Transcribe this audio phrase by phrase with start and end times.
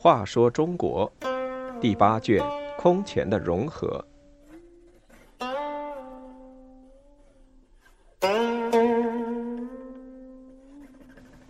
[0.00, 1.12] 话说中国
[1.80, 2.42] 第八卷
[2.78, 4.02] 空前的融合。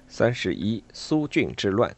[0.08, 1.94] 三十一苏峻之乱。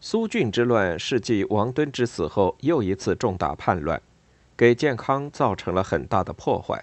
[0.00, 4.00] 苏峻之乱是继王敦之死后又一次重大叛乱，
[4.56, 6.82] 给建康造成了很大的破坏。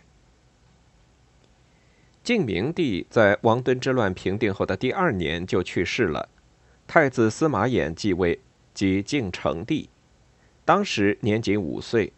[2.27, 6.27] 晋明帝在王敦之乱平定后的第二年就去世了，
[6.85, 8.37] 太子司马衍继位，
[8.73, 9.89] 即晋成帝，
[10.65, 12.11] 当时年仅五岁，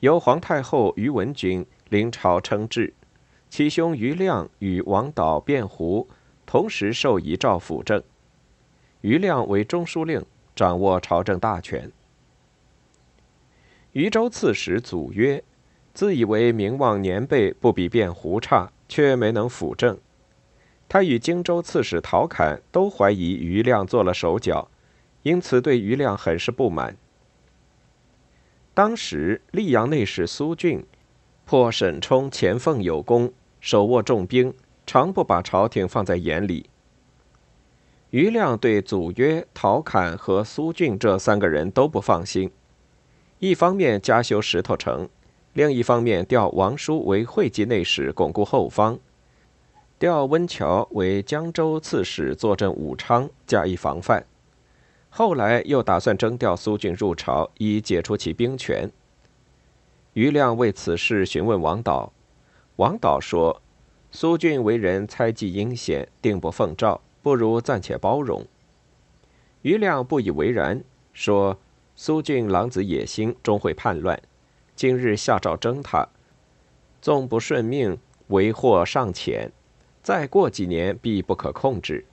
[0.00, 2.92] 由皇太后于文君临朝称制，
[3.48, 6.08] 其兄于亮与王导、卞胡。
[6.44, 8.02] 同时受遗诏辅政，
[9.02, 11.92] 余亮为中书令，掌握朝政大权。
[13.92, 15.44] 渝州刺史祖约，
[15.94, 19.96] 自以为名望年辈不比卞胡差，却没能辅政。
[20.86, 24.68] 他与荆州刺史陶侃都怀疑余亮做了手脚，
[25.22, 26.94] 因此对余亮很是不满。
[28.74, 30.84] 当时溧阳内史苏峻，
[31.46, 34.52] 破沈冲前奉有功，手握重兵。
[34.86, 36.68] 常不把朝廷放在眼里。
[38.10, 42.50] 余亮对祖约、陶侃和苏峻这三个人都不放心，
[43.38, 45.08] 一方面加修石头城，
[45.52, 48.98] 另一方面调王叔为会稽内史，巩固后方；
[49.98, 54.24] 调温峤为江州刺史，坐镇武昌，加以防范。
[55.08, 58.90] 后来又打算征调苏峻入朝，以解除其兵权。
[60.12, 62.12] 余亮为此事询问王导，
[62.76, 63.60] 王导说。
[64.12, 68.44] 苏峻为人猜忌阴险，定不奉诏，不如暂且包容。
[69.62, 70.82] 余亮不以为然，
[71.12, 71.56] 说
[71.94, 74.20] ：“苏峻狼子野心，终会叛乱。
[74.80, 76.08] 今日下诏征他，
[77.02, 77.98] 纵不顺命，
[78.28, 79.52] 为祸尚浅。
[80.02, 82.06] 再过几年，必不可控制。”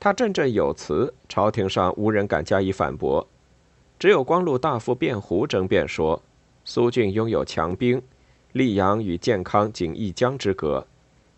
[0.00, 3.24] 他振振有词，朝廷上无人敢加以反驳，
[4.00, 6.20] 只有光禄大夫卞胡争辩说
[6.66, 8.02] ：“苏俊拥有强兵。”
[8.52, 10.84] 溧阳与建康仅一江之隔，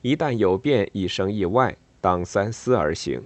[0.00, 3.22] 一旦有变，一生意外，当三思而行。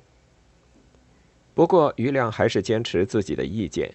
[1.54, 3.94] 不过，余亮还是坚持自己的意见。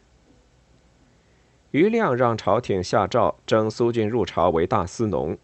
[1.73, 5.35] 余亮让朝廷下诏征苏俊入朝为大司农。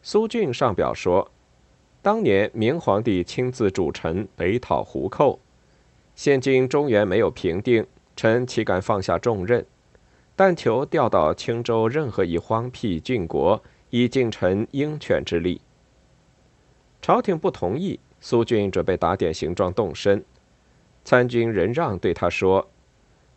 [0.00, 1.30] 苏俊上表说，
[2.00, 5.38] 当年明皇帝亲自主臣北讨胡寇，
[6.14, 7.86] 现今中原没有平定，
[8.16, 9.66] 臣岂敢放下重任？
[10.34, 15.60] 但求调到青州任何一荒僻郡国，以尽臣鹰犬之力。
[17.02, 20.24] 朝廷不同意，苏俊准备打点行状动身。
[21.04, 22.70] 参军任让对他说：“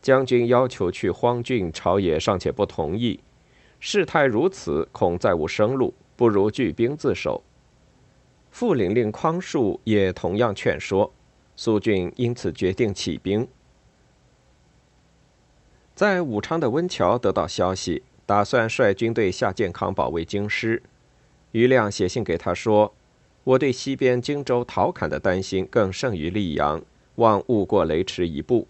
[0.02, 3.20] 将军要求去荒郡，朝野尚且不同意，
[3.80, 7.44] 事态如此，恐再无生路，不如聚兵自守。”
[8.52, 11.12] 副领令匡树也同样劝说，
[11.56, 13.48] 苏峻因此决定起兵。
[15.94, 20.82] 在武昌的温峤得到消息，打算率军队下建康保卫京师。
[21.52, 22.94] 余亮写信给他说
[23.44, 26.82] ：“我对西边荆州陶侃的担心更胜于溧阳，
[27.16, 28.68] 望勿过雷池一步。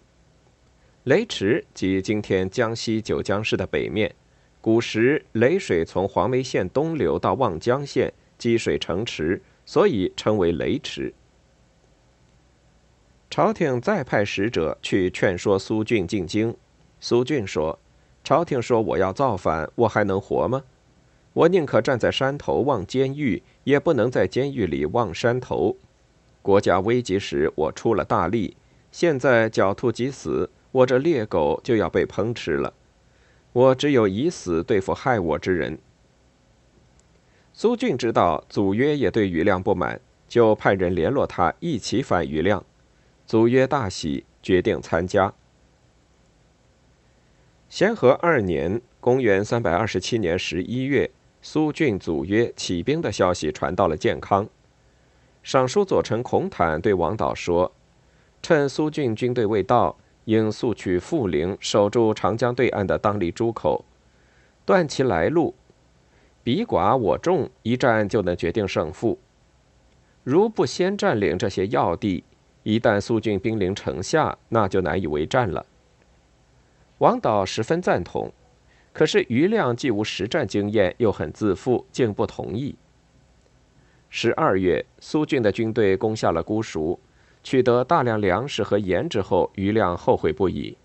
[1.10, 4.14] 雷池即今天江西九江市的北面，
[4.62, 11.12] 古时雷水从黄梅县东流到望江县，积水成池，所以称为雷池。”
[13.28, 16.56] 朝廷再派使者去劝说苏峻进京。
[17.00, 17.80] 苏峻说
[18.24, 20.62] ：“朝廷说我要造反，我还能活吗？
[21.34, 25.76] 我宁可站在山头望监狱，也不能在监狱里望山头。
[26.44, 28.56] 国家危急时，我出了大力；
[28.92, 32.74] 现在狡兔急死，我这猎狗就要被烹吃了。
[33.52, 35.80] 我只有以死对付害我之人。”
[37.54, 42.64] 苏峻知道祖约也对余亮不满，就派人联络他，一起反余亮。
[43.26, 45.34] 祖约大喜，决定参加。
[47.68, 54.48] 咸和二年（公元327年）十一月，苏峻祖约起兵的消息传到了建康。
[55.44, 57.74] 尚书左丞孔坦对王导说
[58.42, 59.98] ：“趁苏峻军队未到，
[60.30, 63.84] 应速取富陵，守住长江对岸的当立诸口，
[64.64, 65.56] 断其来路。
[66.44, 69.18] 彼寡我众，一战就能决定胜负。
[70.24, 72.24] 如不先占领这些要地，
[72.62, 75.66] 一旦苏峻兵临城下，那就难以为战了。”
[77.00, 78.32] 王导十分赞同，
[78.94, 82.76] 可是余亮既无实战经验，又很自负，竟不同意。
[84.10, 87.00] 十二月，苏峻的军队攻下了姑熟，
[87.44, 90.78] 取得大量粮食和盐之后，余亮后悔不已。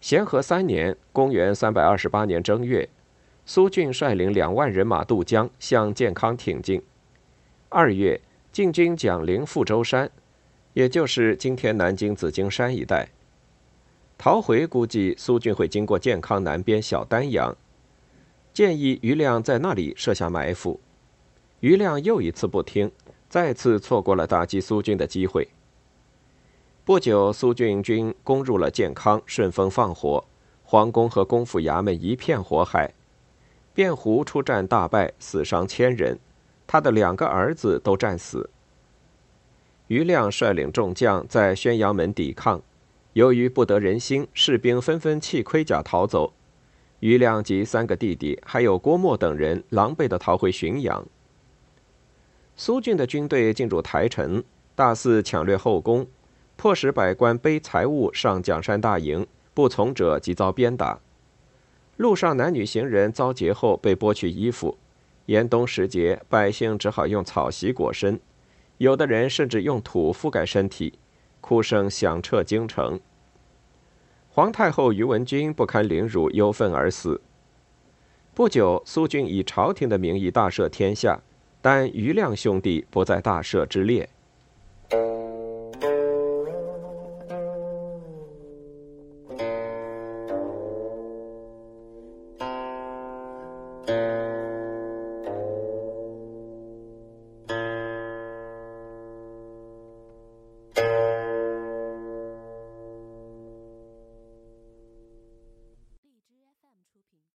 [0.00, 2.88] 咸和三年（公元328年）正月，
[3.44, 6.82] 苏峻率领两万人马渡江，向建康挺进。
[7.68, 8.20] 二月，
[8.50, 10.10] 晋军蒋陵覆舟山，
[10.72, 13.10] 也就是今天南京紫荆山一带。
[14.16, 17.56] 陶回估计苏峻会经过建康南边小丹阳，
[18.52, 20.80] 建议余亮在那里设下埋伏。
[21.60, 22.90] 余亮又一次不听，
[23.30, 25.48] 再次错过了打击苏军的机会。
[26.84, 30.24] 不久，苏军军攻入了建康，顺风放火，
[30.64, 32.92] 皇宫和公府衙门一片火海。
[33.72, 36.18] 卞胡出战大败，死伤千人。
[36.66, 38.50] 他的两个儿子都战死。
[39.86, 42.60] 余亮率领众将在宣阳门抵抗，
[43.12, 46.32] 由于不得人心，士兵纷纷弃盔甲逃走。
[46.98, 51.06] 余亮及三个弟弟，还有郭沫等人，狼狈地逃回浔阳。
[52.60, 56.06] 苏峻的军队进入台城，大肆抢掠后宫，
[56.56, 61.00] 迫使百官背财物上蒋山大营，不从者即遭鞭打。
[61.96, 64.76] 路上男女行人遭劫后被剥去衣服。
[65.24, 68.20] 严冬时节，百姓只好用草席裹身，
[68.76, 70.98] 有的人甚至用土覆盖身体，
[71.40, 73.00] 哭声响彻京城。
[74.28, 77.22] 皇太后于文君不堪凌辱，忧愤而死。
[78.34, 81.20] 不久，苏峻以朝廷的名义大赦天下，
[81.62, 84.08] 但余亮兄弟不在大赦之列。